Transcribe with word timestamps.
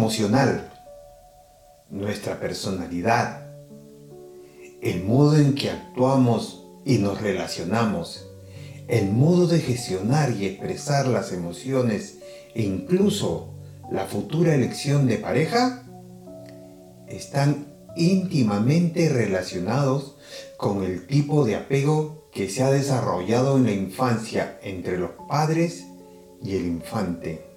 emocional, 0.00 0.72
nuestra 1.90 2.40
personalidad, 2.40 3.42
el 4.80 5.04
modo 5.04 5.36
en 5.36 5.54
que 5.54 5.68
actuamos 5.68 6.64
y 6.86 6.96
nos 6.96 7.20
relacionamos, 7.20 8.26
el 8.88 9.10
modo 9.10 9.46
de 9.46 9.58
gestionar 9.58 10.30
y 10.30 10.46
expresar 10.46 11.06
las 11.06 11.32
emociones 11.32 12.16
e 12.54 12.62
incluso 12.62 13.52
la 13.92 14.06
futura 14.06 14.54
elección 14.54 15.06
de 15.06 15.18
pareja, 15.18 15.82
están 17.06 17.66
íntimamente 17.94 19.10
relacionados 19.10 20.16
con 20.56 20.82
el 20.82 21.06
tipo 21.06 21.44
de 21.44 21.56
apego 21.56 22.30
que 22.32 22.48
se 22.48 22.62
ha 22.62 22.70
desarrollado 22.70 23.58
en 23.58 23.66
la 23.66 23.72
infancia 23.72 24.58
entre 24.62 24.96
los 24.96 25.10
padres 25.28 25.84
y 26.42 26.56
el 26.56 26.64
infante. 26.64 27.49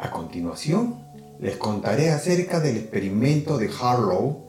A 0.00 0.10
continuación, 0.10 0.96
les 1.40 1.56
contaré 1.56 2.10
acerca 2.10 2.60
del 2.60 2.76
experimento 2.76 3.58
de 3.58 3.68
Harlow 3.80 4.46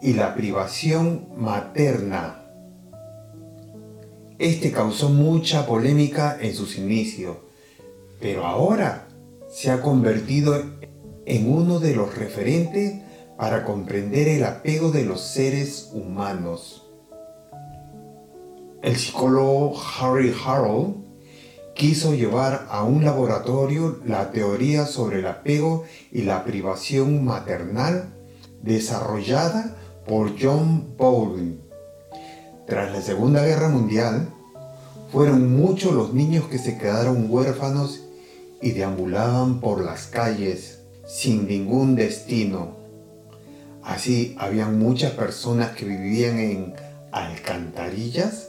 y 0.00 0.14
la 0.14 0.34
privación 0.34 1.28
materna. 1.36 2.44
Este 4.38 4.72
causó 4.72 5.10
mucha 5.10 5.66
polémica 5.66 6.38
en 6.40 6.54
sus 6.54 6.78
inicios, 6.78 7.36
pero 8.20 8.46
ahora 8.46 9.08
se 9.50 9.70
ha 9.70 9.82
convertido 9.82 10.54
en 11.26 11.52
uno 11.52 11.80
de 11.80 11.94
los 11.94 12.16
referentes 12.16 13.02
para 13.36 13.64
comprender 13.64 14.28
el 14.28 14.44
apego 14.44 14.90
de 14.90 15.04
los 15.04 15.20
seres 15.20 15.90
humanos. 15.92 16.86
El 18.80 18.96
psicólogo 18.96 19.74
Harry 20.00 20.32
Harrow 20.44 21.07
quiso 21.78 22.12
llevar 22.12 22.66
a 22.70 22.82
un 22.82 23.04
laboratorio 23.04 24.00
la 24.04 24.32
teoría 24.32 24.84
sobre 24.84 25.20
el 25.20 25.26
apego 25.28 25.84
y 26.10 26.22
la 26.22 26.42
privación 26.42 27.24
maternal 27.24 28.16
desarrollada 28.62 29.76
por 30.04 30.32
John 30.38 30.96
Bowling. 30.98 31.60
Tras 32.66 32.92
la 32.92 33.00
Segunda 33.00 33.44
Guerra 33.44 33.68
Mundial, 33.68 34.28
fueron 35.12 35.56
muchos 35.56 35.94
los 35.94 36.12
niños 36.12 36.46
que 36.46 36.58
se 36.58 36.76
quedaron 36.78 37.30
huérfanos 37.30 38.00
y 38.60 38.72
deambulaban 38.72 39.60
por 39.60 39.80
las 39.80 40.08
calles 40.08 40.80
sin 41.06 41.46
ningún 41.46 41.94
destino. 41.94 42.76
Así 43.84 44.34
habían 44.40 44.80
muchas 44.80 45.12
personas 45.12 45.76
que 45.76 45.84
vivían 45.84 46.40
en 46.40 46.74
alcantarillas 47.12 48.48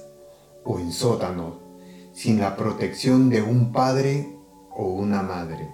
o 0.63 0.79
en 0.79 0.91
sótanos, 0.91 1.58
sin 2.19 2.41
la 2.41 2.57
protección 2.57 3.29
de 3.29 3.41
un 3.41 3.71
padre 3.71 4.37
o 4.75 4.87
una 4.87 5.21
madre. 5.21 5.71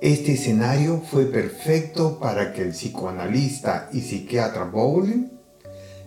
Este 0.00 0.34
escenario 0.34 1.00
fue 1.00 1.24
perfecto 1.24 2.20
para 2.20 2.52
que 2.52 2.62
el 2.62 2.70
psicoanalista 2.70 3.88
y 3.92 4.02
psiquiatra 4.02 4.66
Bowling 4.66 5.26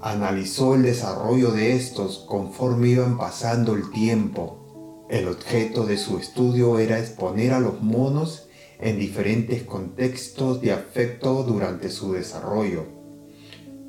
analizó 0.00 0.74
el 0.74 0.82
desarrollo 0.82 1.52
de 1.52 1.76
estos 1.76 2.24
conforme 2.28 2.88
iban 2.88 3.16
pasando 3.16 3.74
el 3.74 3.88
tiempo. 3.90 5.06
El 5.08 5.28
objeto 5.28 5.86
de 5.86 5.96
su 5.96 6.18
estudio 6.18 6.80
era 6.80 6.98
exponer 6.98 7.52
a 7.52 7.60
los 7.60 7.80
monos 7.80 8.48
en 8.80 8.98
diferentes 8.98 9.62
contextos 9.62 10.60
de 10.60 10.72
afecto 10.72 11.44
durante 11.44 11.90
su 11.90 12.12
desarrollo, 12.12 12.86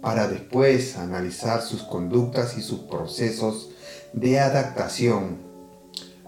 para 0.01 0.27
después 0.27 0.95
analizar 0.95 1.61
sus 1.61 1.83
conductas 1.83 2.57
y 2.57 2.61
sus 2.61 2.79
procesos 2.81 3.71
de 4.15 4.39
adaptación. 4.39 5.37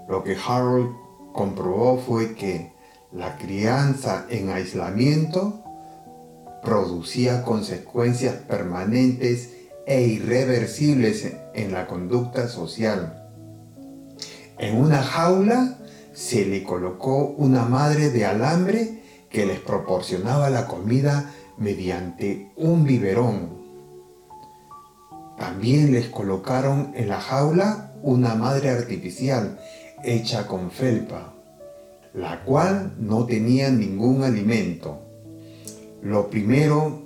Lo 0.09 0.23
que 0.23 0.35
Harold 0.35 0.91
comprobó 1.33 1.97
fue 1.97 2.35
que 2.35 2.73
la 3.11 3.37
crianza 3.37 4.25
en 4.29 4.49
aislamiento 4.49 5.63
producía 6.61 7.43
consecuencias 7.43 8.35
permanentes 8.35 9.53
e 9.85 10.01
irreversibles 10.01 11.33
en 11.53 11.71
la 11.71 11.87
conducta 11.87 12.49
social. 12.49 13.23
En 14.57 14.77
una 14.77 15.01
jaula 15.01 15.77
se 16.13 16.45
le 16.45 16.63
colocó 16.63 17.27
una 17.37 17.63
madre 17.63 18.09
de 18.09 18.25
alambre 18.25 19.01
que 19.29 19.45
les 19.45 19.59
proporcionaba 19.59 20.49
la 20.49 20.67
comida 20.67 21.31
mediante 21.57 22.51
un 22.57 22.83
biberón. 22.83 23.56
También 25.37 25.91
les 25.93 26.07
colocaron 26.07 26.91
en 26.95 27.09
la 27.09 27.21
jaula 27.21 27.93
una 28.01 28.35
madre 28.35 28.69
artificial 28.69 29.59
hecha 30.03 30.47
con 30.47 30.71
felpa, 30.71 31.33
la 32.13 32.43
cual 32.43 32.95
no 32.99 33.25
tenía 33.25 33.69
ningún 33.69 34.23
alimento. 34.23 34.99
Lo 36.01 36.29
primero 36.29 37.03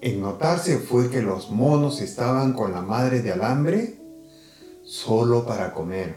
en 0.00 0.20
notarse 0.20 0.78
fue 0.78 1.10
que 1.10 1.22
los 1.22 1.50
monos 1.50 2.00
estaban 2.00 2.52
con 2.52 2.72
la 2.72 2.82
madre 2.82 3.20
de 3.20 3.32
alambre 3.32 3.98
solo 4.84 5.44
para 5.44 5.74
comer, 5.74 6.16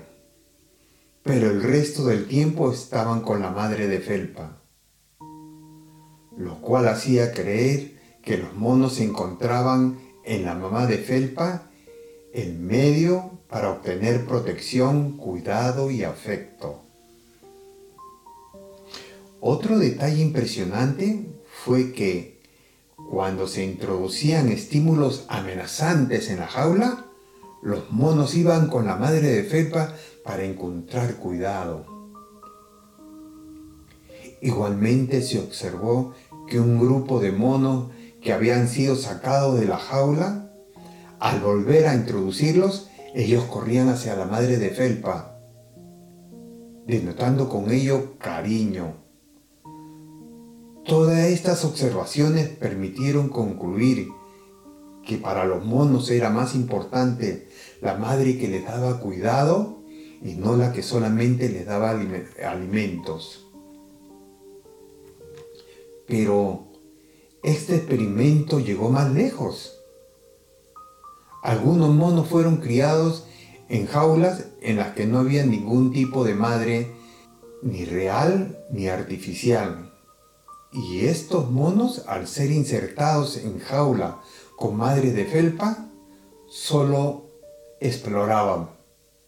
pero 1.23 1.49
el 1.49 1.61
resto 1.61 2.05
del 2.05 2.27
tiempo 2.27 2.71
estaban 2.71 3.21
con 3.21 3.41
la 3.41 3.49
madre 3.49 3.87
de 3.87 3.99
felpa, 3.99 4.61
lo 6.37 6.61
cual 6.61 6.87
hacía 6.87 7.33
creer 7.33 7.99
que 8.21 8.37
los 8.37 8.53
monos 8.53 8.93
se 8.93 9.03
encontraban 9.03 10.10
en 10.23 10.45
la 10.45 10.55
mamá 10.55 10.87
de 10.87 10.97
felpa 10.97 11.69
el 12.33 12.57
medio 12.57 13.39
para 13.49 13.71
obtener 13.71 14.25
protección, 14.25 15.17
cuidado 15.17 15.91
y 15.91 16.03
afecto. 16.03 16.81
Otro 19.41 19.79
detalle 19.79 20.21
impresionante 20.21 21.25
fue 21.65 21.91
que 21.91 22.39
cuando 23.09 23.47
se 23.47 23.65
introducían 23.65 24.49
estímulos 24.49 25.25
amenazantes 25.27 26.29
en 26.29 26.39
la 26.39 26.47
jaula, 26.47 27.05
los 27.61 27.91
monos 27.91 28.35
iban 28.35 28.67
con 28.67 28.85
la 28.85 28.95
madre 28.95 29.27
de 29.27 29.43
felpa 29.43 29.95
para 30.23 30.43
encontrar 30.43 31.15
cuidado. 31.15 31.85
Igualmente 34.41 35.21
se 35.21 35.39
observó 35.39 36.13
que 36.47 36.59
un 36.59 36.79
grupo 36.79 37.19
de 37.19 37.31
monos 37.31 37.91
que 38.21 38.33
habían 38.33 38.67
sido 38.67 38.95
sacados 38.95 39.59
de 39.59 39.65
la 39.65 39.77
jaula 39.77 40.51
al 41.19 41.39
volver 41.39 41.87
a 41.87 41.95
introducirlos, 41.95 42.89
ellos 43.13 43.43
corrían 43.45 43.89
hacia 43.89 44.15
la 44.15 44.25
madre 44.25 44.57
de 44.57 44.69
Felpa. 44.69 45.27
denotando 46.87 47.47
con 47.47 47.71
ello 47.71 48.17
cariño. 48.17 48.95
Todas 50.83 51.19
estas 51.19 51.63
observaciones 51.63 52.49
permitieron 52.49 53.29
concluir 53.29 54.07
que 55.05 55.17
para 55.17 55.45
los 55.45 55.63
monos 55.63 56.09
era 56.09 56.29
más 56.29 56.55
importante 56.55 57.47
la 57.81 57.97
madre 57.97 58.37
que 58.37 58.47
les 58.47 58.65
daba 58.65 58.99
cuidado 58.99 59.83
y 60.23 60.33
no 60.33 60.57
la 60.57 60.73
que 60.73 60.83
solamente 60.83 61.49
les 61.49 61.65
daba 61.65 61.91
alimentos. 61.91 63.47
Pero 66.07 66.70
este 67.43 67.77
experimento 67.77 68.59
llegó 68.59 68.89
más 68.89 69.11
lejos. 69.11 69.79
Algunos 71.41 71.89
monos 71.89 72.27
fueron 72.27 72.57
criados 72.57 73.25
en 73.67 73.87
jaulas 73.87 74.45
en 74.61 74.77
las 74.77 74.93
que 74.93 75.07
no 75.07 75.19
había 75.19 75.45
ningún 75.45 75.91
tipo 75.91 76.23
de 76.23 76.35
madre, 76.35 76.91
ni 77.63 77.85
real 77.85 78.59
ni 78.71 78.87
artificial. 78.87 79.91
Y 80.71 81.05
estos 81.05 81.49
monos, 81.49 82.03
al 82.07 82.27
ser 82.27 82.51
insertados 82.51 83.37
en 83.37 83.59
jaula 83.59 84.21
con 84.55 84.77
madre 84.77 85.11
de 85.11 85.25
felpa, 85.25 85.89
solo 86.47 87.25
exploraban, 87.79 88.69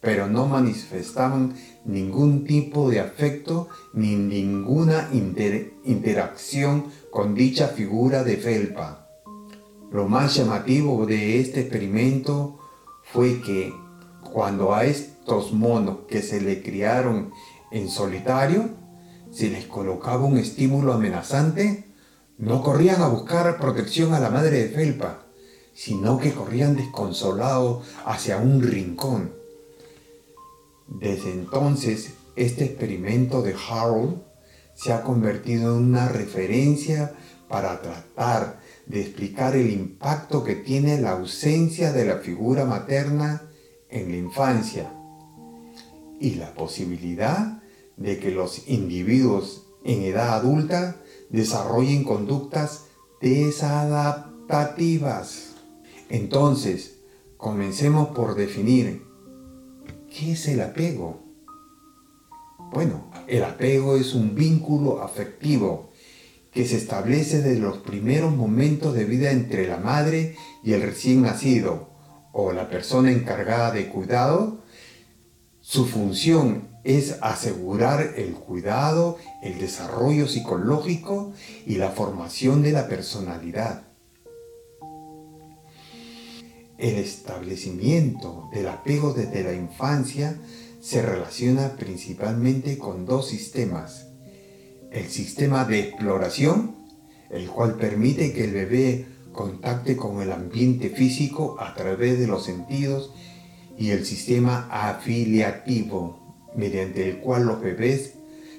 pero 0.02 0.28
no 0.28 0.46
manifestaban 0.46 1.56
ningún 1.84 2.46
tipo 2.46 2.90
de 2.92 3.00
afecto 3.00 3.70
ni 3.94 4.16
ninguna 4.16 5.10
interacción 5.84 6.86
con 7.14 7.36
dicha 7.36 7.68
figura 7.68 8.24
de 8.24 8.38
felpa. 8.38 9.08
Lo 9.92 10.08
más 10.08 10.34
llamativo 10.34 11.06
de 11.06 11.40
este 11.40 11.60
experimento 11.62 12.58
fue 13.04 13.40
que 13.40 13.72
cuando 14.34 14.74
a 14.74 14.86
estos 14.86 15.54
monos 15.54 16.08
que 16.08 16.24
se 16.24 16.42
le 16.42 16.64
criaron 16.64 17.32
en 17.72 17.88
solitario, 17.88 18.68
se 19.32 19.52
les 19.52 19.68
colocaba 19.68 20.26
un 20.26 20.40
estímulo 20.40 20.92
amenazante, 20.92 21.86
no 22.40 22.64
corrían 22.64 23.04
a 23.04 23.10
buscar 23.10 23.60
protección 23.60 24.16
a 24.16 24.20
la 24.20 24.32
madre 24.32 24.64
de 24.64 24.70
felpa, 24.70 25.28
sino 25.76 26.18
que 26.18 26.34
corrían 26.34 26.76
desconsolados 26.76 27.86
hacia 28.06 28.38
un 28.38 28.64
rincón. 28.64 29.36
Desde 30.88 31.32
entonces, 31.32 32.14
este 32.36 32.66
experimento 32.66 33.44
de 33.44 33.54
Harold 33.70 34.33
se 34.84 34.92
ha 34.92 35.02
convertido 35.02 35.78
en 35.78 35.86
una 35.86 36.10
referencia 36.10 37.16
para 37.48 37.82
tratar 37.82 38.60
de 38.86 39.00
explicar 39.00 39.56
el 39.56 39.72
impacto 39.72 40.44
que 40.44 40.56
tiene 40.56 41.00
la 41.00 41.12
ausencia 41.12 41.94
de 41.94 42.04
la 42.04 42.18
figura 42.18 42.66
materna 42.66 43.44
en 43.90 44.12
la 44.12 44.18
infancia 44.18 44.92
y 46.20 46.32
la 46.32 46.54
posibilidad 46.54 47.64
de 47.96 48.20
que 48.20 48.32
los 48.32 48.68
individuos 48.68 49.68
en 49.86 50.02
edad 50.02 50.34
adulta 50.34 50.98
desarrollen 51.30 52.04
conductas 52.04 52.88
desadaptativas. 53.22 55.54
Entonces, 56.10 56.98
comencemos 57.38 58.10
por 58.10 58.36
definir 58.36 59.06
qué 60.10 60.34
es 60.34 60.46
el 60.50 60.60
apego. 60.60 61.23
Bueno, 62.74 63.04
el 63.28 63.44
apego 63.44 63.98
es 63.98 64.16
un 64.16 64.34
vínculo 64.34 65.04
afectivo 65.04 65.92
que 66.52 66.66
se 66.66 66.78
establece 66.78 67.44
desde 67.44 67.60
los 67.60 67.78
primeros 67.78 68.36
momentos 68.36 68.96
de 68.96 69.06
vida 69.06 69.30
entre 69.30 69.68
la 69.68 69.78
madre 69.78 70.36
y 70.64 70.74
el 70.74 70.82
recién 70.82 71.22
nacido 71.22 71.90
o 72.32 72.52
la 72.52 72.70
persona 72.70 73.12
encargada 73.12 73.72
de 73.72 73.90
cuidado. 73.90 74.64
Su 75.62 75.86
función 75.86 76.70
es 76.84 77.18
asegurar 77.22 78.16
el 78.18 78.34
cuidado, 78.34 79.18
el 79.44 79.60
desarrollo 79.60 80.28
psicológico 80.28 81.32
y 81.68 81.76
la 81.76 81.92
formación 81.92 82.64
de 82.64 82.72
la 82.72 82.88
personalidad. 82.88 83.84
El 86.80 86.96
establecimiento 86.96 88.50
del 88.52 88.68
apego 88.68 89.14
desde 89.14 89.44
la 89.44 89.54
infancia 89.54 90.40
se 90.84 91.02
relaciona 91.02 91.78
principalmente 91.78 92.78
con 92.78 93.06
dos 93.06 93.30
sistemas. 93.30 94.08
El 94.92 95.08
sistema 95.08 95.64
de 95.64 95.80
exploración, 95.80 96.76
el 97.30 97.50
cual 97.50 97.76
permite 97.78 98.34
que 98.34 98.44
el 98.44 98.52
bebé 98.52 99.06
contacte 99.32 99.96
con 99.96 100.22
el 100.22 100.34
ambiente 100.34 100.90
físico 100.90 101.56
a 101.58 101.74
través 101.74 102.20
de 102.20 102.28
los 102.28 102.44
sentidos, 102.44 103.14
y 103.78 103.92
el 103.92 104.06
sistema 104.06 104.68
afiliativo, 104.70 106.52
mediante 106.54 107.10
el 107.10 107.20
cual 107.20 107.46
los 107.46 107.62
bebés 107.62 108.16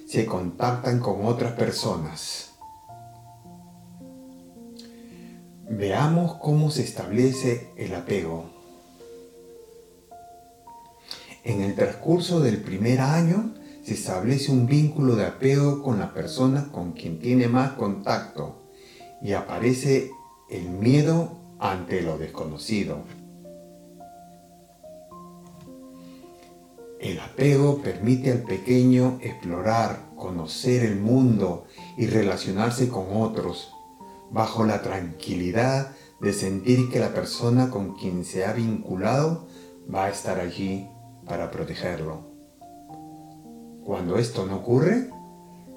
se 0.09 0.25
contactan 0.25 1.01
con 1.01 1.27
otras 1.27 1.53
personas. 1.53 2.55
Veamos 5.69 6.37
cómo 6.41 6.71
se 6.71 6.85
establece 6.85 7.69
el 7.77 7.95
apego. 7.95 8.54
En 11.45 11.61
el 11.61 11.75
transcurso 11.75 12.41
del 12.41 12.63
primer 12.63 13.01
año 13.01 13.53
se 13.85 13.93
establece 13.93 14.51
un 14.51 14.67
vínculo 14.67 15.15
de 15.15 15.27
apego 15.27 15.83
con 15.83 15.99
la 15.99 16.15
persona 16.15 16.71
con 16.73 16.93
quien 16.93 17.19
tiene 17.21 17.49
más 17.49 17.73
contacto 17.73 18.63
y 19.21 19.35
aparece 19.35 20.11
el 20.49 20.71
miedo 20.71 21.37
ante 21.59 22.01
lo 22.01 22.17
desconocido. 22.17 23.03
El 26.99 27.21
apego 27.21 27.83
permite 27.83 28.33
al 28.33 28.45
pequeño 28.45 29.19
explorar, 29.21 30.01
conocer 30.17 30.83
el 30.83 30.99
mundo 30.99 31.67
y 31.99 32.07
relacionarse 32.07 32.89
con 32.89 33.21
otros, 33.21 33.71
bajo 34.31 34.65
la 34.65 34.81
tranquilidad 34.81 35.93
de 36.23 36.33
sentir 36.33 36.89
que 36.89 37.01
la 37.01 37.13
persona 37.13 37.69
con 37.69 37.95
quien 37.97 38.25
se 38.25 38.47
ha 38.47 38.55
vinculado 38.55 39.47
va 39.95 40.07
a 40.07 40.11
estar 40.11 40.41
allí 40.41 40.89
para 41.27 41.51
protegerlo. 41.51 42.35
Cuando 43.85 44.19
esto 44.19 44.47
no 44.47 44.57
ocurre, 44.57 45.11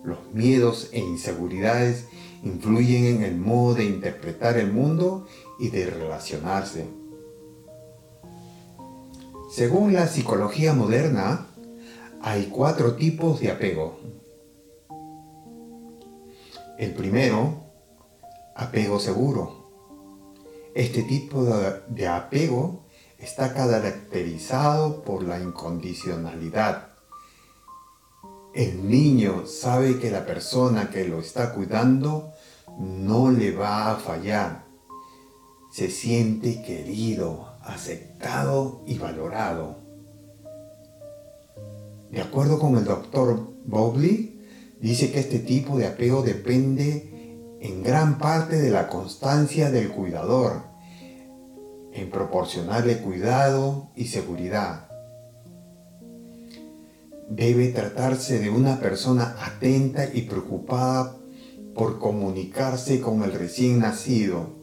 los 0.04 0.20
miedos 0.34 0.89
e 0.94 1.00
inseguridades 1.00 2.08
influyen 2.44 3.18
en 3.18 3.24
el 3.24 3.38
modo 3.38 3.75
de 3.75 3.86
interpretar 3.86 4.58
el 4.58 4.72
mundo 4.72 5.27
y 5.60 5.70
de 5.70 5.88
relacionarse. 5.88 6.88
Según 9.51 9.94
la 9.94 10.08
psicología 10.08 10.74
moderna, 10.74 11.48
hay 12.22 12.46
cuatro 12.46 12.96
tipos 12.96 13.39
de 13.39 13.51
apego. 13.51 14.00
El 16.77 16.94
primero 16.94 17.63
apego 18.56 19.00
seguro. 19.00 19.68
Este 20.75 21.04
tipo 21.04 21.44
de 21.44 22.08
apego 22.08 22.87
está 23.19 23.53
caracterizado 23.53 25.03
por 25.03 25.24
la 25.24 25.39
incondicionalidad. 25.39 26.89
El 28.53 28.89
niño 28.89 29.45
sabe 29.45 30.00
que 30.00 30.12
la 30.12 30.25
persona 30.25 30.89
que 30.89 31.07
lo 31.07 31.19
está 31.19 31.53
cuidando 31.53 32.33
no 32.79 33.31
le 33.31 33.51
va 33.55 33.91
a 33.91 33.95
fallar. 33.95 34.65
Se 35.71 35.89
siente 35.89 36.62
querido, 36.63 37.53
aceptado 37.63 38.81
y 38.88 38.97
valorado. 38.97 39.77
De 42.09 42.21
acuerdo 42.21 42.57
con 42.57 42.77
el 42.77 42.86
doctor 42.86 43.53
Bogley, 43.65 44.47
dice 44.79 45.12
que 45.12 45.19
este 45.19 45.39
tipo 45.39 45.77
de 45.77 45.88
apego 45.88 46.21
depende 46.21 47.57
en 47.59 47.83
gran 47.83 48.17
parte 48.17 48.57
de 48.57 48.69
la 48.69 48.88
constancia 48.88 49.71
del 49.71 49.89
cuidador, 49.89 50.62
en 51.98 52.12
proporcionarle 52.12 53.00
cuidado 53.00 53.89
y 53.96 54.06
seguridad. 54.06 54.88
Debe 57.30 57.70
tratarse 57.70 58.39
de 58.39 58.50
una 58.51 58.80
persona 58.80 59.36
atenta 59.42 60.08
y 60.13 60.22
preocupada 60.22 61.18
por 61.74 62.00
comunicarse 62.00 63.01
con 63.01 63.24
el 63.24 63.34
recién 63.34 63.80
nacido, 63.80 64.56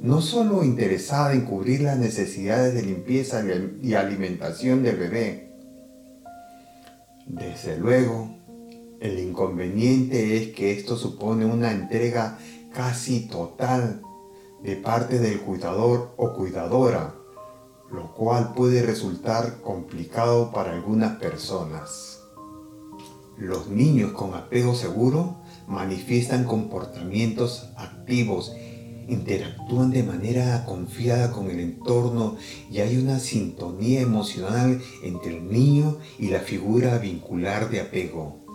no 0.00 0.20
solo 0.20 0.64
interesada 0.64 1.32
en 1.32 1.42
cubrir 1.42 1.82
las 1.82 1.98
necesidades 1.98 2.74
de 2.74 2.82
limpieza 2.82 3.44
y 3.80 3.94
alimentación 3.94 4.82
del 4.82 4.96
bebé. 4.96 5.52
Desde 7.26 7.78
luego, 7.78 8.36
el 9.00 9.18
inconveniente 9.20 10.36
es 10.36 10.48
que 10.48 10.72
esto 10.72 10.96
supone 10.96 11.46
una 11.46 11.70
entrega 11.70 12.38
casi 12.74 13.20
total 13.20 14.02
de 14.62 14.76
parte 14.76 15.18
del 15.18 15.40
cuidador 15.40 16.12
o 16.16 16.32
cuidadora, 16.32 17.14
lo 17.90 18.12
cual 18.14 18.52
puede 18.54 18.82
resultar 18.82 19.60
complicado 19.60 20.50
para 20.52 20.72
algunas 20.72 21.18
personas. 21.18 22.20
Los 23.38 23.68
niños 23.68 24.12
con 24.12 24.34
apego 24.34 24.74
seguro 24.74 25.36
manifiestan 25.66 26.44
comportamientos 26.44 27.68
activos 27.76 28.52
interactúan 29.08 29.90
de 29.90 30.02
manera 30.02 30.64
confiada 30.64 31.32
con 31.32 31.50
el 31.50 31.60
entorno 31.60 32.36
y 32.70 32.80
hay 32.80 32.96
una 32.96 33.18
sintonía 33.18 34.00
emocional 34.00 34.80
entre 35.02 35.36
el 35.36 35.50
niño 35.50 35.98
y 36.18 36.28
la 36.28 36.40
figura 36.40 36.98
vincular 36.98 37.70
de 37.70 37.80
apego. 37.80 38.45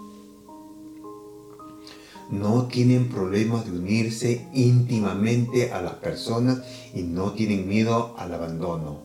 No 2.32 2.68
tienen 2.68 3.10
problemas 3.10 3.66
de 3.66 3.72
unirse 3.78 4.48
íntimamente 4.54 5.72
a 5.72 5.82
las 5.82 5.96
personas 5.96 6.62
y 6.96 7.04
no 7.04 7.34
tienen 7.34 7.68
miedo 7.68 8.16
al 8.18 8.34
abandono. 8.34 9.04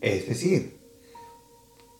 Es 0.00 0.28
decir, 0.28 0.76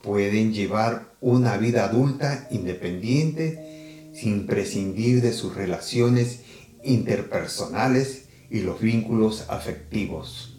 pueden 0.03 0.53
llevar 0.53 1.15
una 1.21 1.57
vida 1.57 1.85
adulta 1.85 2.49
independiente 2.51 4.11
sin 4.13 4.47
prescindir 4.47 5.23
de 5.23 5.33
sus 5.33 5.55
relaciones 5.55 6.41
interpersonales 6.83 8.25
y 8.51 8.61
los 8.61 8.81
vínculos 8.81 9.47
afectivos. 9.49 10.59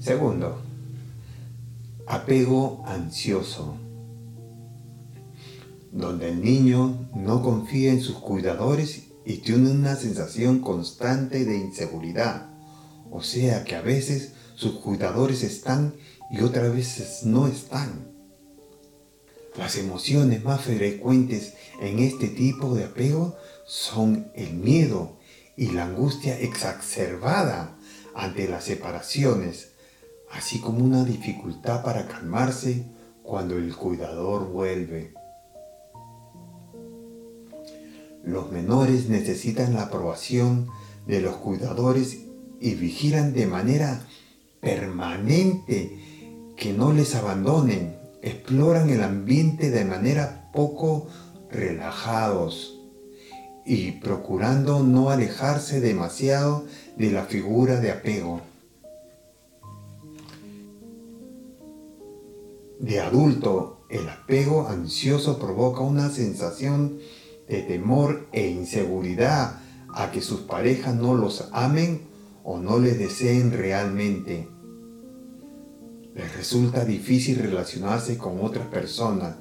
Segundo, 0.00 0.60
apego 2.06 2.84
ansioso, 2.86 3.76
donde 5.92 6.30
el 6.30 6.42
niño 6.42 7.08
no 7.14 7.42
confía 7.42 7.92
en 7.92 8.00
sus 8.00 8.16
cuidadores 8.16 9.04
y 9.24 9.38
tiene 9.38 9.70
una 9.70 9.94
sensación 9.94 10.60
constante 10.60 11.44
de 11.44 11.56
inseguridad, 11.56 12.50
o 13.10 13.22
sea 13.22 13.62
que 13.62 13.76
a 13.76 13.82
veces 13.82 14.32
sus 14.54 14.80
cuidadores 14.80 15.42
están 15.42 15.94
y 16.30 16.40
otras 16.40 16.72
veces 16.74 17.24
no 17.24 17.46
están. 17.46 18.10
Las 19.56 19.76
emociones 19.76 20.42
más 20.42 20.62
frecuentes 20.62 21.52
en 21.80 21.98
este 21.98 22.28
tipo 22.28 22.74
de 22.74 22.84
apego 22.84 23.36
son 23.66 24.32
el 24.34 24.54
miedo 24.54 25.18
y 25.58 25.66
la 25.72 25.84
angustia 25.84 26.40
exacerbada 26.40 27.76
ante 28.14 28.48
las 28.48 28.64
separaciones, 28.64 29.72
así 30.30 30.58
como 30.58 30.82
una 30.82 31.04
dificultad 31.04 31.84
para 31.84 32.08
calmarse 32.08 32.86
cuando 33.22 33.58
el 33.58 33.76
cuidador 33.76 34.50
vuelve. 34.50 35.12
Los 38.24 38.52
menores 38.52 39.08
necesitan 39.08 39.74
la 39.74 39.84
aprobación 39.84 40.68
de 41.06 41.20
los 41.20 41.36
cuidadores 41.36 42.18
y 42.60 42.74
vigilan 42.74 43.32
de 43.32 43.46
manera 43.46 44.06
permanente 44.60 45.98
que 46.56 46.72
no 46.72 46.92
les 46.92 47.16
abandonen, 47.16 47.96
exploran 48.22 48.90
el 48.90 49.02
ambiente 49.02 49.70
de 49.70 49.84
manera 49.84 50.50
poco 50.52 51.08
relajados 51.50 52.78
y 53.66 53.92
procurando 53.92 54.82
no 54.82 55.10
alejarse 55.10 55.80
demasiado 55.80 56.64
de 56.96 57.10
la 57.10 57.24
figura 57.24 57.80
de 57.80 57.90
apego. 57.90 58.40
De 62.78 63.00
adulto, 63.00 63.84
el 63.90 64.08
apego 64.08 64.66
ansioso 64.68 65.38
provoca 65.38 65.80
una 65.80 66.10
sensación 66.10 66.98
de 67.48 67.62
temor 67.62 68.28
e 68.32 68.48
inseguridad 68.48 69.60
a 69.94 70.10
que 70.10 70.20
sus 70.20 70.40
parejas 70.40 70.94
no 70.94 71.14
los 71.14 71.48
amen 71.52 72.02
o 72.44 72.58
no 72.58 72.78
les 72.78 72.98
deseen 72.98 73.52
realmente 73.52 74.48
les 76.14 76.36
resulta 76.36 76.84
difícil 76.84 77.38
relacionarse 77.38 78.18
con 78.18 78.40
otras 78.40 78.66
personas, 78.66 79.36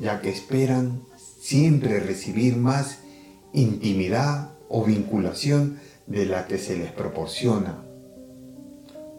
ya 0.00 0.20
que 0.20 0.30
esperan 0.30 1.02
siempre 1.38 2.00
recibir 2.00 2.56
más 2.56 3.00
intimidad 3.52 4.52
o 4.68 4.84
vinculación 4.84 5.78
de 6.06 6.26
la 6.26 6.46
que 6.46 6.58
se 6.58 6.78
les 6.78 6.92
proporciona. 6.92 7.84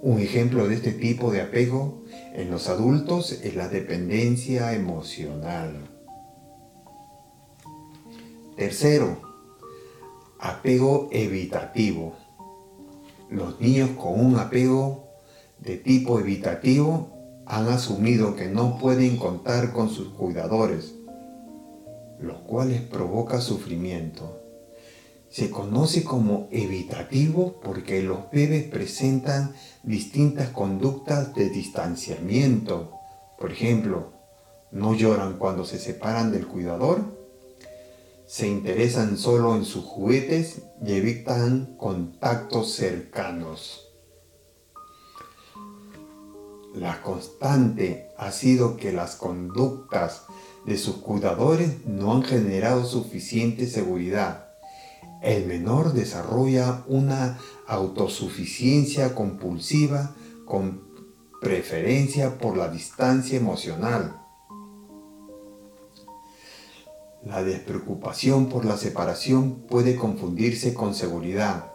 Un 0.01 0.19
ejemplo 0.19 0.67
de 0.67 0.75
este 0.75 0.91
tipo 0.91 1.31
de 1.31 1.41
apego 1.41 2.03
en 2.33 2.51
los 2.51 2.67
adultos 2.69 3.31
es 3.31 3.55
la 3.55 3.69
dependencia 3.69 4.73
emocional. 4.73 5.94
Tercero, 8.55 9.17
apego 10.39 11.09
evitativo. 11.11 12.15
Los 13.29 13.59
niños 13.59 13.89
con 14.01 14.17
un 14.17 14.39
apego 14.39 15.09
de 15.59 15.75
tipo 15.75 16.21
evitativo 16.21 17.43
han 17.45 17.67
asumido 17.67 18.37
que 18.37 18.47
no 18.47 18.77
pueden 18.77 19.17
contar 19.17 19.73
con 19.73 19.89
sus 19.89 20.07
cuidadores, 20.13 20.95
los 22.21 22.37
cuales 22.47 22.79
provoca 22.79 23.41
sufrimiento. 23.41 24.41
Se 25.29 25.49
conoce 25.49 26.05
como 26.05 26.47
evitativo 26.49 27.59
porque 27.61 28.01
los 28.01 28.31
bebés 28.31 28.63
presentan 28.69 29.53
distintas 29.83 30.47
conductas 30.51 31.35
de 31.35 31.49
distanciamiento. 31.49 32.93
Por 33.37 33.51
ejemplo, 33.51 34.13
no 34.71 34.95
lloran 34.95 35.33
cuando 35.37 35.65
se 35.65 35.77
separan 35.77 36.31
del 36.31 36.47
cuidador, 36.47 37.24
se 38.27 38.47
interesan 38.47 39.17
solo 39.17 39.55
en 39.55 39.65
sus 39.65 39.85
juguetes 39.85 40.63
y 40.83 40.93
evitan 40.93 41.75
contactos 41.77 42.73
cercanos. 42.73 43.81
La 46.73 47.01
constante 47.01 48.09
ha 48.17 48.31
sido 48.31 48.75
que 48.75 48.91
las 48.91 49.15
conductas 49.15 50.23
de 50.65 50.77
sus 50.77 50.97
cuidadores 50.97 51.85
no 51.85 52.13
han 52.13 52.23
generado 52.23 52.85
suficiente 52.85 53.67
seguridad. 53.67 54.49
El 55.21 55.45
menor 55.45 55.93
desarrolla 55.93 56.83
una 56.87 57.39
autosuficiencia 57.67 59.15
compulsiva 59.15 60.15
con 60.45 60.83
preferencia 61.41 62.37
por 62.37 62.57
la 62.57 62.69
distancia 62.69 63.37
emocional. 63.37 64.24
La 67.25 67.43
despreocupación 67.43 68.49
por 68.49 68.65
la 68.65 68.77
separación 68.77 69.55
puede 69.67 69.95
confundirse 69.95 70.75
con 70.75 70.93
seguridad. 70.93 71.71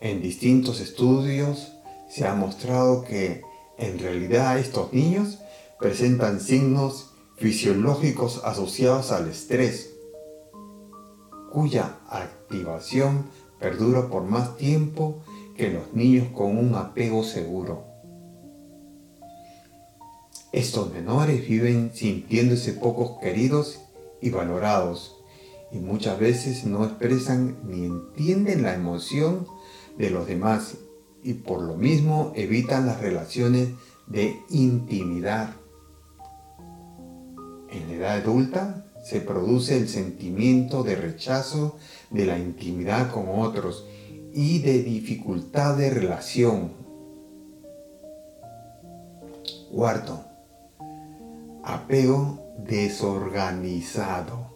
En 0.00 0.20
distintos 0.20 0.80
estudios 0.80 1.72
se 2.10 2.26
ha 2.26 2.34
mostrado 2.34 3.04
que 3.04 3.42
en 3.78 4.00
realidad 4.00 4.58
estos 4.58 4.92
niños 4.92 5.38
presentan 5.78 6.40
signos 6.40 7.12
fisiológicos 7.36 8.42
asociados 8.44 9.12
al 9.12 9.28
estrés, 9.30 9.94
cuya 11.52 12.00
activación 12.08 13.30
perdura 13.60 14.08
por 14.08 14.24
más 14.24 14.56
tiempo 14.56 15.22
que 15.56 15.70
los 15.70 15.94
niños 15.94 16.26
con 16.34 16.58
un 16.58 16.74
apego 16.74 17.22
seguro. 17.22 17.84
Estos 20.50 20.92
menores 20.92 21.48
viven 21.48 21.92
sintiéndose 21.94 22.72
pocos 22.72 23.20
queridos 23.20 23.83
y 24.24 24.30
valorados 24.30 25.22
y 25.70 25.76
muchas 25.76 26.18
veces 26.18 26.64
no 26.64 26.82
expresan 26.84 27.58
ni 27.64 27.84
entienden 27.84 28.62
la 28.62 28.74
emoción 28.74 29.46
de 29.98 30.08
los 30.08 30.26
demás 30.26 30.78
y 31.22 31.34
por 31.34 31.60
lo 31.60 31.76
mismo 31.76 32.32
evitan 32.34 32.86
las 32.86 33.00
relaciones 33.02 33.68
de 34.06 34.34
intimidad. 34.48 35.50
En 37.70 37.88
la 37.88 37.94
edad 37.94 38.16
adulta 38.22 38.86
se 39.04 39.20
produce 39.20 39.76
el 39.76 39.88
sentimiento 39.88 40.84
de 40.84 40.96
rechazo 40.96 41.76
de 42.10 42.24
la 42.24 42.38
intimidad 42.38 43.10
con 43.12 43.26
otros 43.28 43.84
y 44.32 44.60
de 44.60 44.82
dificultad 44.82 45.76
de 45.76 45.90
relación. 45.90 46.72
Cuarto, 49.70 50.24
apego 51.64 52.40
desorganizado. 52.58 54.52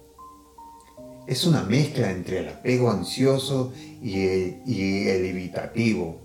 Es 1.27 1.47
una 1.47 1.63
mezcla 1.63 2.11
entre 2.11 2.41
el 2.41 2.49
apego 2.49 2.91
ansioso 2.91 3.73
y 4.03 4.21
el, 4.21 5.25
evitativo 5.25 6.21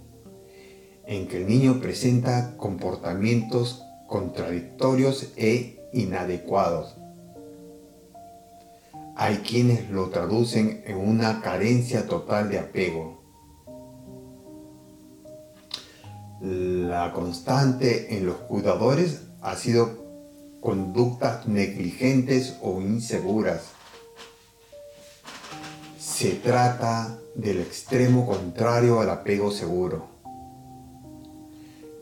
en 1.06 1.28
que 1.28 1.38
el 1.38 1.48
niño 1.48 1.82
presenta 1.82 2.56
comportamientos 2.58 3.84
contradictorios 4.08 5.34
e 5.36 5.90
inadecuados. 5.94 6.96
Hay 9.16 9.38
quienes 9.38 9.90
lo 9.90 10.10
traducen 10.10 10.84
en 10.86 10.98
una 10.98 11.42
carencia 11.42 12.08
total 12.08 12.50
de 12.50 12.60
apego. 12.60 13.22
La 16.42 17.12
constante 17.14 18.18
en 18.18 18.26
los 18.26 18.38
cuidadores 18.38 19.22
ha 19.42 19.56
sido 19.56 20.03
conductas 20.64 21.46
negligentes 21.46 22.56
o 22.62 22.80
inseguras. 22.80 23.64
Se 26.00 26.32
trata 26.36 27.20
del 27.36 27.60
extremo 27.60 28.26
contrario 28.26 29.02
al 29.02 29.10
apego 29.10 29.52
seguro 29.52 30.14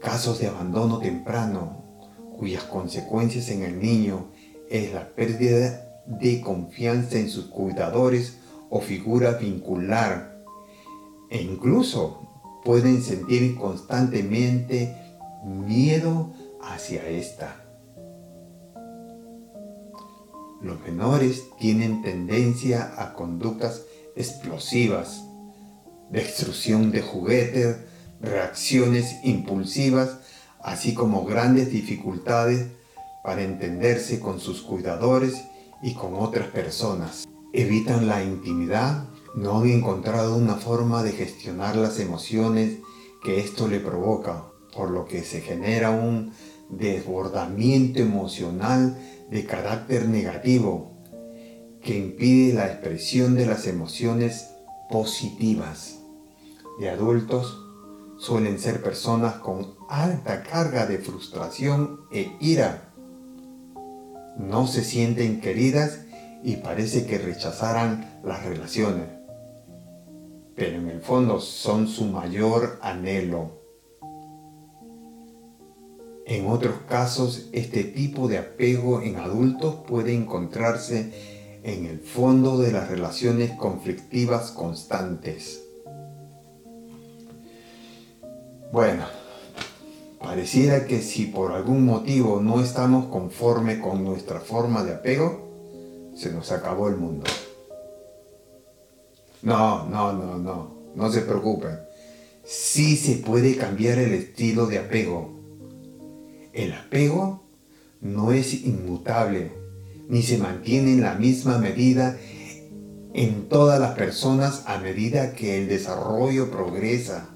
casos 0.01 0.39
de 0.39 0.48
abandono 0.48 1.00
temprano, 1.00 1.84
cuyas 2.38 2.63
consecuencias 2.63 3.50
en 3.50 3.63
el 3.63 3.80
niño 3.80 4.32
es 4.70 4.94
la 4.94 5.08
pérdida 5.10 6.01
de 6.08 6.41
confianza 6.41 7.18
en 7.18 7.30
sus 7.30 7.46
cuidadores 7.46 8.39
o 8.70 8.82
figura 8.82 9.34
vincular, 9.34 10.44
e 11.30 11.41
incluso 11.41 12.27
pueden 12.65 13.01
sentir 13.01 13.56
constantemente 13.56 14.96
miedo 15.46 16.34
hacia 16.62 17.08
esta. 17.08 17.71
Los 20.62 20.80
menores 20.82 21.46
tienen 21.60 22.03
tendencia 22.03 22.94
a 22.98 23.13
conductas 23.13 23.84
explosivas, 24.15 25.24
destrucción 26.12 26.91
de 26.91 27.01
juguetes, 27.01 27.77
reacciones 28.20 29.15
impulsivas, 29.24 30.20
así 30.62 30.94
como 30.94 31.25
grandes 31.25 31.72
dificultades 31.72 32.68
para 33.24 33.41
entenderse 33.41 34.20
con 34.20 34.39
sus 34.39 34.62
cuidadores 34.62 35.41
y 35.82 35.96
con 35.96 36.13
otras 36.13 36.48
personas. 36.48 37.27
Evitan 37.53 38.08
la 38.08 38.24
intimidad, 38.24 39.06
no 39.36 39.62
han 39.62 39.70
encontrado 39.70 40.36
una 40.36 40.56
forma 40.56 41.01
de 41.01 41.12
gestionar 41.12 41.75
las 41.75 42.00
emociones 42.00 42.77
que 43.24 43.39
esto 43.39 43.68
le 43.68 43.80
provoca, 43.80 44.46
por 44.75 44.91
lo 44.91 45.06
que 45.06 45.24
se 45.24 45.41
genera 45.41 45.89
un 45.89 46.34
desbordamiento 46.70 48.00
emocional 48.00 48.98
de 49.32 49.46
carácter 49.46 50.08
negativo 50.08 50.92
que 51.82 51.98
impide 51.98 52.54
la 52.54 52.68
expresión 52.68 53.34
de 53.34 53.46
las 53.48 53.66
emociones 53.66 54.52
positivas. 54.90 56.00
De 56.80 56.90
adultos 56.90 57.58
suelen 58.20 58.60
ser 58.60 58.84
personas 58.84 59.36
con 59.36 59.76
alta 59.90 60.44
carga 60.44 60.86
de 60.86 61.00
frustración 61.00 62.02
e 62.12 62.34
ira. 62.40 62.94
No 64.38 64.68
se 64.68 64.84
sienten 64.84 65.42
queridas 65.42 66.02
y 66.44 66.58
parece 66.58 67.06
que 67.06 67.18
rechazaran 67.18 68.20
las 68.24 68.46
relaciones, 68.46 69.08
pero 70.56 70.78
en 70.78 70.90
el 70.90 71.02
fondo 71.02 71.40
son 71.40 71.88
su 71.88 72.06
mayor 72.06 72.80
anhelo. 72.82 73.61
En 76.32 76.48
otros 76.48 76.76
casos, 76.88 77.50
este 77.52 77.84
tipo 77.84 78.30
de 78.30 78.38
apego 78.38 79.02
en 79.02 79.18
adultos 79.18 79.76
puede 79.86 80.14
encontrarse 80.14 81.60
en 81.62 81.86
el 81.86 82.00
fondo 82.00 82.58
de 82.58 82.72
las 82.72 82.88
relaciones 82.88 83.52
conflictivas 83.58 84.52
constantes. 84.52 85.62
Bueno, 88.72 89.04
pareciera 90.22 90.86
que 90.86 91.02
si 91.02 91.26
por 91.26 91.52
algún 91.52 91.86
motivo 91.86 92.40
no 92.40 92.64
estamos 92.64 93.08
conforme 93.08 93.82
con 93.82 94.06
nuestra 94.06 94.40
forma 94.40 94.86
de 94.86 94.94
apego, 94.94 96.14
se 96.16 96.32
nos 96.32 96.50
acabó 96.54 96.88
el 96.88 96.96
mundo. 96.96 97.26
No, 99.42 99.86
no, 99.90 100.14
no, 100.14 100.38
no, 100.38 100.78
no 100.96 101.12
se 101.12 101.24
preocupen. 101.24 101.78
Sí 102.46 102.96
se 102.96 103.18
puede 103.18 103.58
cambiar 103.58 103.98
el 103.98 104.14
estilo 104.14 104.68
de 104.68 104.80
apego 104.80 105.40
el 106.53 106.74
apego 106.74 107.43
no 108.01 108.31
es 108.31 108.53
inmutable, 108.53 109.51
ni 110.10 110.22
se 110.22 110.38
mantiene 110.38 110.93
en 110.93 111.01
la 111.01 111.15
misma 111.15 111.58
medida 111.58 112.17
en 113.13 113.50
todas 113.50 113.79
las 113.79 113.91
personas 113.91 114.63
a 114.65 114.77
medida 114.77 115.34
que 115.34 115.58
el 115.62 115.67
desarrollo 115.67 116.50
progresa. 116.50 117.29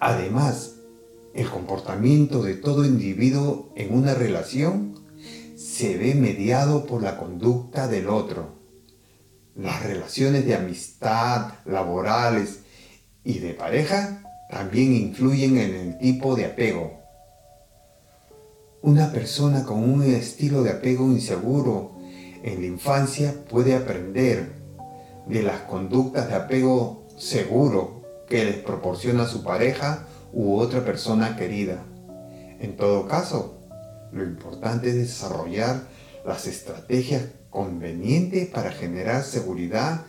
Además, 0.00 0.76
el 1.34 1.48
comportamiento 1.50 2.42
de 2.42 2.54
todo 2.54 2.84
individuo 2.84 3.72
en 3.76 3.94
una 3.94 4.14
relación 4.14 4.94
se 5.56 5.96
ve 5.98 6.14
mediado 6.14 6.86
por 6.86 7.02
la 7.02 7.16
conducta 7.16 7.88
del 7.88 8.08
otro. 8.08 8.54
Las 9.56 9.82
relaciones 9.82 10.46
de 10.46 10.54
amistad, 10.54 11.54
laborales 11.64 12.60
y 13.24 13.38
de 13.38 13.54
pareja 13.54 14.22
también 14.50 14.94
influyen 14.94 15.58
en 15.58 15.74
el 15.74 15.98
tipo 15.98 16.34
de 16.36 16.46
apego. 16.46 17.03
Una 18.84 19.10
persona 19.10 19.64
con 19.64 19.82
un 19.82 20.02
estilo 20.02 20.62
de 20.62 20.68
apego 20.68 21.06
inseguro 21.06 21.92
en 22.42 22.60
la 22.60 22.66
infancia 22.66 23.34
puede 23.48 23.74
aprender 23.74 24.52
de 25.26 25.42
las 25.42 25.62
conductas 25.62 26.28
de 26.28 26.34
apego 26.34 27.06
seguro 27.16 28.02
que 28.28 28.44
les 28.44 28.56
proporciona 28.56 29.26
su 29.26 29.42
pareja 29.42 30.06
u 30.34 30.56
otra 30.56 30.84
persona 30.84 31.34
querida. 31.34 31.82
En 32.60 32.76
todo 32.76 33.08
caso, 33.08 33.54
lo 34.12 34.22
importante 34.22 34.90
es 34.90 34.96
desarrollar 34.96 35.80
las 36.26 36.46
estrategias 36.46 37.22
convenientes 37.48 38.48
para 38.48 38.70
generar 38.70 39.22
seguridad 39.22 40.02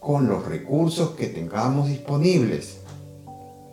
con 0.00 0.26
los 0.26 0.44
recursos 0.44 1.10
que 1.10 1.28
tengamos 1.28 1.88
disponibles. 1.88 2.78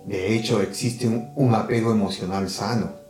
De 0.05 0.35
hecho, 0.35 0.61
existe 0.61 1.07
un, 1.07 1.55
apego 1.55 1.91
emocional 1.91 2.47
sano 2.51 3.02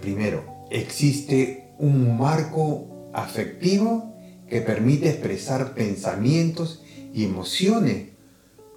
Primero, 0.00 0.66
existe 0.70 1.72
un 1.78 2.16
marco 2.16 3.10
afectivo 3.12 4.14
que 4.48 4.60
permite 4.60 5.08
expresar 5.08 5.74
pensamientos 5.74 6.82
y 7.12 7.24
emociones 7.24 8.08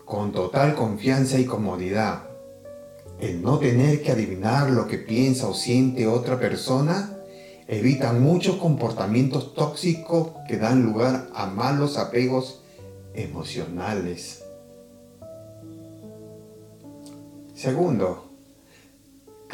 con 0.06 0.32
total 0.32 0.76
confianza 0.76 1.40
y 1.40 1.46
comodidad. 1.46 2.24
El 3.20 3.42
no 3.42 3.60
tener 3.60 4.02
que 4.02 4.12
adivinar 4.12 4.70
lo 4.70 4.88
que 4.88 4.98
piensa 4.98 5.48
o 5.48 5.54
siente 5.54 6.08
otra 6.08 6.40
persona 6.40 7.18
evita 7.68 8.12
muchos 8.14 8.58
comportamientos 8.58 9.54
tóxicos 9.54 10.32
que 10.48 10.58
dan 10.58 10.84
lugar 10.84 11.30
a 11.34 11.48
malos 11.48 11.98
apegos 11.98 12.62
emocionales. 13.14 14.44
Segundo, 17.56 18.33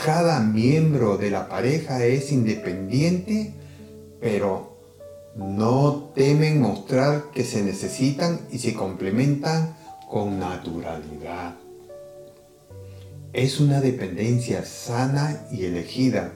cada 0.03 0.39
miembro 0.39 1.17
de 1.17 1.29
la 1.29 1.49
pareja 1.49 2.05
es 2.05 2.31
independiente, 2.31 3.53
pero 4.21 4.77
no 5.35 6.11
temen 6.15 6.61
mostrar 6.61 7.31
que 7.33 7.43
se 7.43 7.61
necesitan 7.61 8.39
y 8.49 8.59
se 8.59 8.73
complementan 8.73 9.75
con 10.09 10.39
naturalidad. 10.39 11.55
Es 13.33 13.59
una 13.59 13.81
dependencia 13.81 14.63
sana 14.63 15.45
y 15.51 15.65
elegida, 15.65 16.31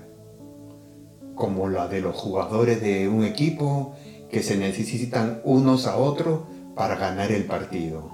como 1.34 1.70
la 1.70 1.88
de 1.88 2.02
los 2.02 2.18
jugadores 2.18 2.82
de 2.82 3.08
un 3.08 3.24
equipo 3.24 3.96
que 4.30 4.44
se 4.44 4.58
necesitan 4.58 5.42
unos 5.46 5.88
a 5.88 5.96
otros 5.96 6.42
para 6.76 6.96
ganar 6.96 7.32
el 7.32 7.46
partido. 7.46 8.12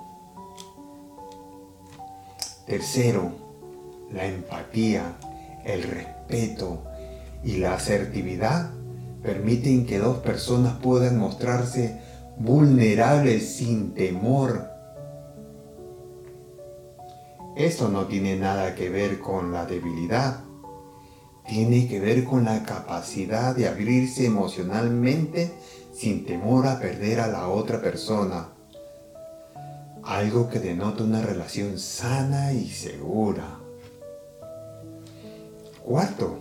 Tercero, 2.67 3.31
la 4.12 4.25
empatía 4.25 5.17
el 5.65 5.84
respeto 5.84 6.84
y 7.43 7.58
la 7.58 7.76
asertividad 7.76 8.72
permiten 9.22 9.86
que 9.86 10.00
dos 10.00 10.17
personas 10.19 10.78
puedan 10.82 11.17
mostrarse 11.17 12.00
vulnerables 12.38 13.56
sin 13.56 13.93
temor. 13.93 14.69
Esto 17.56 17.89
no 17.89 18.06
tiene 18.06 18.38
nada 18.38 18.76
que 18.76 18.89
ver 18.89 19.19
con 19.19 19.52
la 19.52 19.65
debilidad, 19.65 20.39
tiene 21.45 21.88
que 21.88 22.00
ver 22.00 22.24
con 22.24 22.45
la 22.45 22.63
capacidad 22.63 23.56
de 23.56 23.67
abrirse 23.67 24.26
emocionalmente 24.26 25.52
sin 25.93 26.26
temor 26.26 26.67
a 26.67 26.80
perder 26.80 27.19
a 27.19 27.28
la 27.28 27.50
otra 27.50 27.82
persona. 27.82 28.50
Algo 30.04 30.50
que 30.50 30.60
denota 30.60 31.04
una 31.04 31.22
relación 31.22 31.78
sana 31.78 32.54
y 32.54 32.69
segura. 32.69 33.60
Cuarto, 35.83 36.39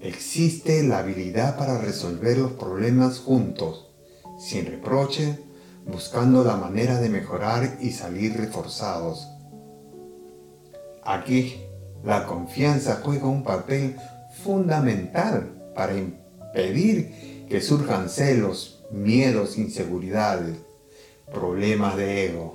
existe 0.00 0.82
la 0.82 0.98
habilidad 0.98 1.56
para 1.56 1.78
resolver 1.78 2.38
los 2.38 2.52
problemas 2.52 3.20
juntos, 3.20 3.88
sin 4.38 4.66
reproche, 4.66 5.38
buscando 5.86 6.44
la 6.44 6.56
manera 6.56 7.00
de 7.00 7.08
mejorar 7.08 7.78
y 7.80 7.90
salir 7.90 8.36
reforzados. 8.36 9.28
Aquí, 11.04 11.60
la 12.04 12.26
confianza 12.26 13.00
juega 13.04 13.26
un 13.26 13.44
papel 13.44 13.96
fundamental 14.42 15.72
para 15.74 15.96
impedir 15.96 17.46
que 17.48 17.60
surjan 17.60 18.08
celos, 18.08 18.84
miedos, 18.90 19.58
inseguridades, 19.58 20.56
problemas 21.32 21.96
de 21.96 22.26
ego. 22.26 22.54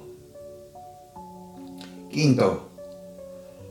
Quinto, 2.09 2.66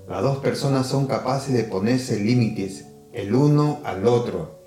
las 0.08 0.22
dos 0.22 0.38
personas 0.38 0.86
son 0.86 1.06
capaces 1.06 1.52
de 1.52 1.64
ponerse 1.64 2.20
límites 2.20 2.86
el 3.12 3.34
uno 3.34 3.80
al 3.84 4.06
otro 4.06 4.60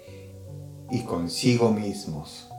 y 0.91 1.04
consigo 1.04 1.71
mismos. 1.71 2.49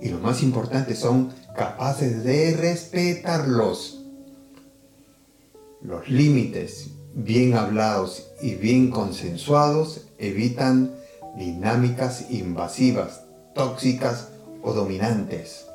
Y 0.00 0.08
lo 0.08 0.18
más 0.18 0.42
importante, 0.42 0.96
son 0.96 1.32
capaces 1.56 2.24
de 2.24 2.56
respetarlos. 2.56 4.00
Los 5.82 6.08
límites 6.08 6.88
bien 7.14 7.54
hablados 7.54 8.26
y 8.42 8.54
bien 8.54 8.90
consensuados 8.90 10.06
evitan 10.18 10.94
dinámicas 11.36 12.30
invasivas, 12.30 13.22
tóxicas 13.54 14.28
o 14.62 14.72
dominantes. 14.72 15.66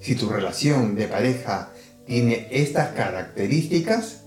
Si 0.00 0.14
tu 0.14 0.28
relación 0.28 0.94
de 0.94 1.08
pareja 1.08 1.70
tiene 2.10 2.48
estas 2.50 2.88
características, 2.88 4.22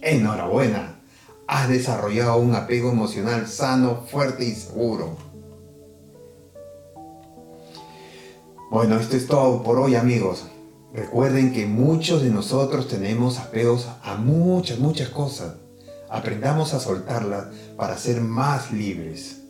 enhorabuena, 0.00 0.98
has 1.46 1.68
desarrollado 1.68 2.38
un 2.38 2.56
apego 2.56 2.90
emocional 2.90 3.46
sano, 3.46 4.02
fuerte 4.10 4.44
y 4.44 4.50
seguro. 4.50 5.16
Bueno, 8.72 8.96
esto 8.98 9.16
es 9.16 9.28
todo 9.28 9.62
por 9.62 9.78
hoy 9.78 9.94
amigos. 9.94 10.46
Recuerden 10.92 11.52
que 11.52 11.64
muchos 11.64 12.24
de 12.24 12.30
nosotros 12.30 12.88
tenemos 12.88 13.38
apegos 13.38 13.86
a 14.02 14.16
muchas, 14.16 14.80
muchas 14.80 15.10
cosas. 15.10 15.54
Aprendamos 16.10 16.74
a 16.74 16.80
soltarlas 16.80 17.54
para 17.76 17.98
ser 17.98 18.20
más 18.20 18.72
libres. 18.72 19.42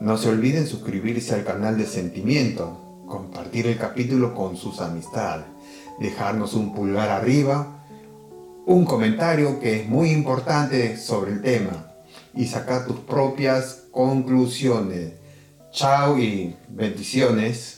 No 0.00 0.18
se 0.18 0.30
olviden 0.30 0.66
suscribirse 0.66 1.36
al 1.36 1.44
canal 1.44 1.78
de 1.78 1.86
Sentimiento, 1.86 3.04
compartir 3.06 3.68
el 3.68 3.78
capítulo 3.78 4.34
con 4.34 4.56
sus 4.56 4.80
amistades, 4.80 5.46
dejarnos 5.98 6.54
un 6.54 6.74
pulgar 6.74 7.10
arriba, 7.10 7.84
un 8.66 8.84
comentario 8.84 9.60
que 9.60 9.80
es 9.80 9.88
muy 9.88 10.10
importante 10.10 10.96
sobre 10.96 11.32
el 11.32 11.42
tema 11.42 11.86
y 12.34 12.46
sacar 12.46 12.86
tus 12.86 12.98
propias 13.00 13.84
conclusiones. 13.90 15.12
Chao 15.70 16.18
y 16.18 16.56
bendiciones. 16.68 17.75